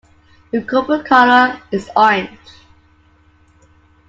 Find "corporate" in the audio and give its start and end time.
0.63-1.05